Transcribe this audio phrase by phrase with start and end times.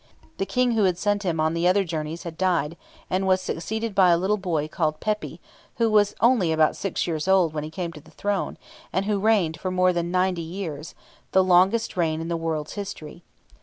[0.39, 2.75] The King who had sent him on the other journeys had died,
[3.07, 5.39] and was succeeded by a little boy called Pepy,
[5.75, 8.57] who was only about six years old when he came to the throne,
[8.91, 10.95] and who reigned for more than ninety years
[11.33, 13.21] the longest reign in the world's history.